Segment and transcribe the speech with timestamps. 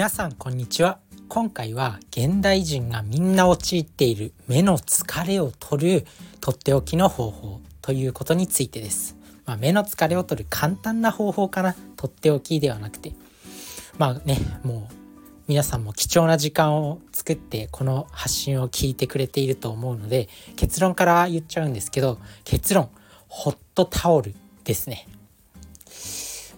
[0.00, 0.98] 皆さんこんにちは。
[1.28, 6.06] 今回は現代人がみんな陥っている目の疲れを取る
[6.40, 13.12] とっておきの方法ということについてです、まあ、目の疲れを取る簡単な方法かなとっておきではなくて。
[13.98, 14.94] まあねもう
[15.48, 22.88] 皆さんも貴重な時間を作ってこの発信を聞いてくれていると思うので結論から言っちゃうんですけど結論
[23.28, 25.06] ホットタオルですね。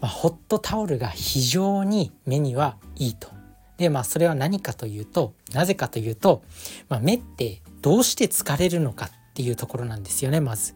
[0.00, 3.28] まあ、ホットタオルが非常に目にはいいと。
[3.76, 6.42] でまあそれは何かというとなぜかというと、
[6.90, 10.74] まあ、目ってどうして疲れるのかっていうところなんですよねまず。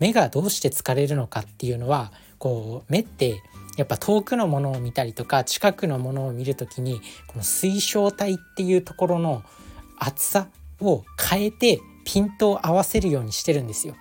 [0.00, 3.40] 目がどうして疲れるのかっていうのはこう目って
[3.76, 9.44] やっぱ遠くのものを見たりとか近くのものを見る時にこの水晶体っていうところの
[9.98, 10.48] 厚さ
[10.80, 13.94] を変えてピントを合わせるようにしてるんですよ。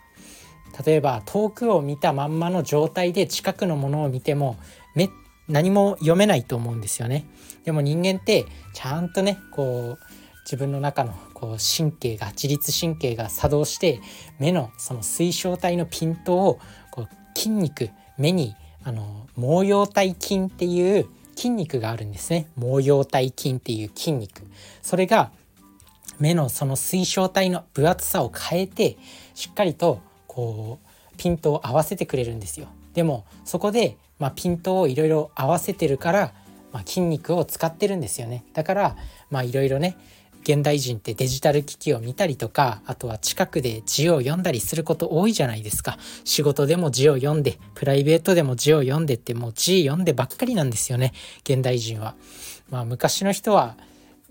[0.85, 4.57] 例えば遠くを見たまんまの状態で近くのものを見ても
[4.95, 5.09] 目
[5.47, 7.25] 何も読めないと思うんですよね。
[7.65, 10.05] でも人間ってちゃんとねこう
[10.43, 14.01] 自分の中のこう神経が自律神経が作動して
[14.39, 16.59] 目のその水晶体のピントを
[16.91, 17.07] こう
[17.37, 24.43] 筋肉目にあの毛様体筋っていう筋肉があるんですね毛様体筋っていう筋肉
[24.81, 25.31] それが
[26.19, 28.97] 目のその水晶体の分厚さを変えて
[29.33, 30.01] しっかりと
[30.31, 32.67] こうピントを合わせてくれるんですよ。
[32.93, 36.33] でもそこで、まあ、ピントをいろいろ合わせてるから、
[36.71, 38.45] まあ、筋肉を使ってるんですよね。
[38.53, 38.95] だから
[39.43, 39.97] いろいろね
[40.43, 45.97] 現代人ってデジタル機器を見たりとかあとは近くで字を読んだりすること多いじゃないですか。
[46.23, 51.11] 仕事でも字を読んでプライベートでも字を読んでってもう字読んでばっかりなんですよね。
[51.43, 52.15] 現代人は。
[52.69, 53.75] まあ昔の人は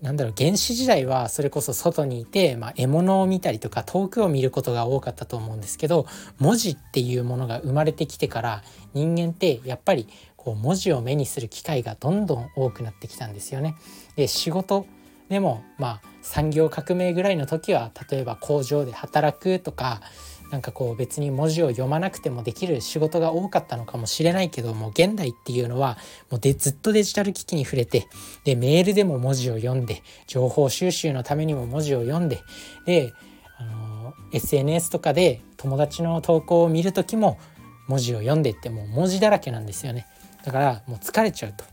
[0.01, 6.07] なんだろう原始時代はそれこそ外にいて、まあ、獲物を見たりとか遠くを見ることが多かったと思うんですけど
[6.39, 13.75] 文字っていうものが生まれてきてから人間ってやっぱりこう文字を目にする機会がどんどん多くなってきたんですよね。
[14.15, 14.87] で仕事
[15.29, 20.01] でもまあ産業革命ぐらいの時は例えば工場で働くとか
[20.51, 25.97] なんかこう別に文字を読まなくてもできる仕事が多かったのかもしれないけども現代っていうのは
[26.29, 28.07] もうでずっとデジタル機器に触れて
[28.43, 32.41] でメールでも文字を読んで情報収集のためにも文字を読んで
[32.85, 33.13] で
[33.57, 37.39] あの SNS とかで友達の投稿を見る時も
[37.87, 40.05] 文字を読んでってもう文字だらけなんですよね
[40.43, 41.63] だからもう疲れちゃうと。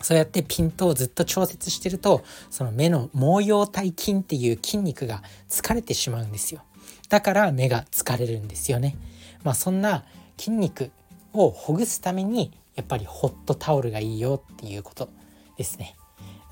[0.00, 6.62] そうやってピントをずっと調節してるとその目の毛様体筋っていう筋肉が疲れてしまうんですよ。
[7.08, 8.96] だから目が疲れるんですよね。
[9.42, 10.04] まあ、そんな
[10.36, 10.90] 筋肉
[11.32, 15.08] をほぐすためにやっぱりホットタオルがいいよっていうこと
[15.56, 15.96] ですね。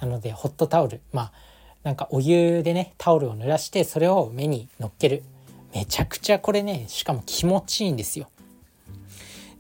[0.01, 1.33] なのでホットタオルまあ
[1.83, 5.23] なんかお湯でねタオルを濡らしてそれを目に乗っける
[5.73, 8.29] めちゃくちゃこれねしかも気持ちいいんですよ。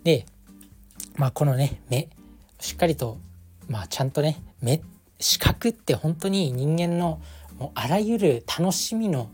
[0.03, 0.27] で
[1.17, 2.09] まあこのね目
[2.61, 3.19] しっかりと
[3.69, 4.83] まあちゃんとね目
[5.21, 7.21] 視覚って本当に人間の
[7.59, 9.29] もうあらゆる楽しみの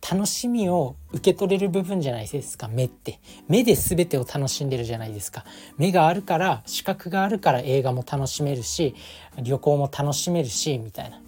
[0.00, 3.20] 楽しみを受け取れる部分じゃないですか目って。
[3.48, 5.44] 目で全てを楽しんでるじゃないですか。
[5.76, 8.94] 目があるから視覚があるから映画も楽しめるし
[9.42, 11.20] 旅行も楽しめるしみたいな。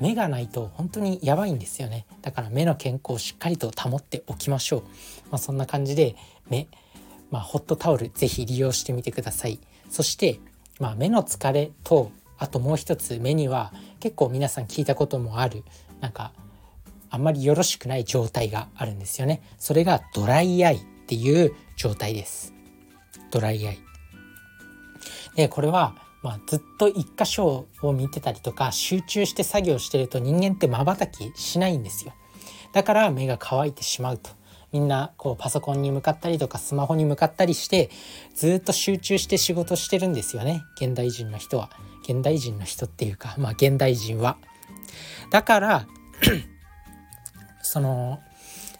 [0.00, 2.06] 目がないと本当にやばいんですよね。
[2.22, 4.82] だから目の健康をしっかりと保っておきましょう、
[5.30, 6.16] まあ、そんな感じで
[6.48, 6.68] 目、
[7.30, 9.58] まあ、ホットタオル是非利用してみてください。
[9.88, 10.38] そして、
[10.80, 15.64] まあ、目の疲れとあともう一つ目には結構皆さん聞いたこともある
[16.00, 16.32] なんか
[17.16, 19.40] あんまりよろしくない状態があるんですよね。
[19.58, 22.52] それがドライアイっていう状態です。
[23.30, 23.78] ドライアイ。
[25.34, 32.12] で、これは、まあ、ずっと一箇所を見てたりとか集中して作業してると人間って瞬きしないんですよ。
[32.74, 34.28] だから目が乾いてしまうと。
[34.70, 37.88] みんなこうパソコンに向かったりとかスマホに向かったりして
[38.34, 41.70] ずっと集中して仕事してるんですよね現代人の人は
[42.02, 44.36] 現代人の人っていうかまあ現代人は
[45.30, 45.86] だから
[47.76, 48.20] その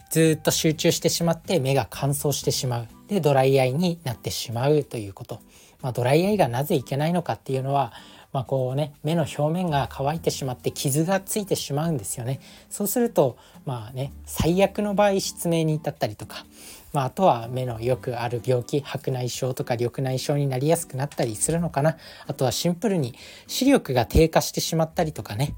[0.09, 2.87] ずっと集中してしまって目が乾燥してしまう。
[3.09, 5.43] でドライアイになってしまうということ、
[5.83, 7.93] まあ、ドライアイがなぜいけないのかっていうのは、
[8.33, 12.41] まあ、こうね目の表面が乾いてしまって傷がついてしまうんですよね。
[12.71, 13.37] そうすると
[13.67, 16.47] まあね最悪の場合失明に至ったりとか、
[16.95, 21.99] まあ、あとは目のよくある病気白内障とか緑内障になりやすくなったりするのかな。
[22.27, 23.15] あとはシンプルに
[23.47, 25.55] 視力が低下してしまったりとかね。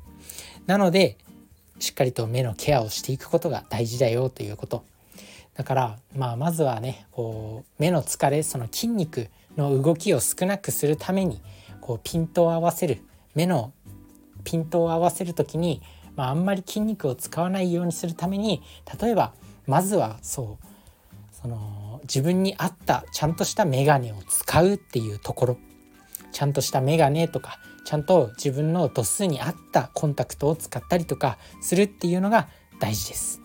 [0.67, 1.19] なので
[1.79, 4.85] しっかりと目のケアをしていくことが大事だよということ。
[5.55, 11.41] だから、まあ、まずはねこう目の疲れその筋肉の動きを少なくするために
[11.81, 13.03] こうピントを合わせる。
[13.35, 13.73] 目の
[14.45, 15.83] ピントを合わせる時に、
[16.17, 18.63] まあ、あんまり筋肉を使わないようにするために
[19.01, 19.33] 例えば
[19.67, 20.67] まずはそう
[21.31, 25.59] その自分に合ったちゃんとした眼鏡を使うっていうところ。
[26.33, 32.49] ちゃんとしたメガネとかちゃんと自分の度数に合ったコンタクトを使ったりとかするっていうのが
[32.81, 33.41] 大事です。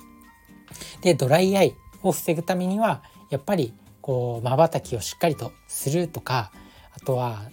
[1.01, 6.51] でドライアイを防ぐためにはやっぱりこう瞬きをしっかりとするとか
[6.91, 7.43] あとは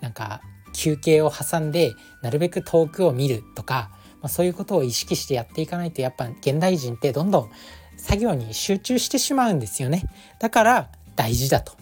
[0.00, 0.42] なんか
[0.72, 1.92] 休憩を挟んで
[2.22, 3.90] なるべく遠くを見るとか、
[4.20, 7.50] まあ、そういうことを意識してやっていかないとやっぱ現代人ってどんどん
[7.96, 10.04] 作業に集中してしまうんですよね
[10.38, 11.72] だから大事だと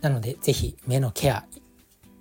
[0.00, 1.44] なので是非目のケア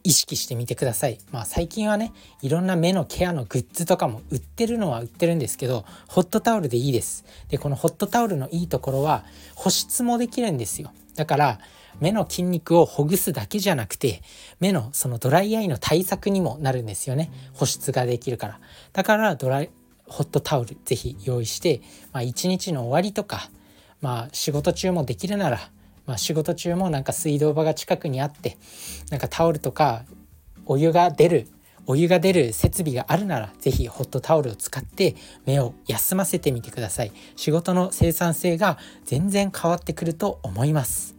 [0.05, 1.17] 意識してみてください。
[1.31, 2.13] まあ最近はね、
[2.43, 7.25] いろんな目のケアのグッズとかも売ってるのは売ってるんですけど、ホットタオルでいいです。
[7.49, 9.25] で、このホットタオルのいいところは
[9.55, 10.91] 保湿もできるんですよ。
[11.15, 11.59] だから
[11.99, 14.21] 目の筋肉をほぐすだけじゃなくて、
[14.59, 17.31] 目のそのドライアイの対策にもなるんですよね。
[17.53, 18.59] 保湿ができるから。
[18.93, 19.71] だからドライ、
[20.05, 21.81] ホットタオルぜひ用意して、
[22.11, 23.49] まあ一日の終わりとか、
[24.01, 25.71] まあ仕事中もできるなら
[26.05, 28.57] まあ、仕事中もなんか水道場が近くにあって
[29.09, 30.03] なんかタオルとか
[30.65, 31.47] お湯が出る
[31.87, 35.15] お湯が出る設備があるなら是非ホットタオルを使って
[35.45, 37.11] 目を休ませてみてください。
[37.35, 41.15] 仕事の生産性が全然変わってくると思います。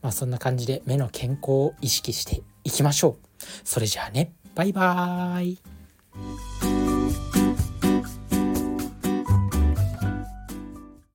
[0.00, 3.44] まあそんな感じで目の健康を意識していきましょう。
[3.64, 4.32] それじゃあね。
[4.54, 6.55] バイバーイ。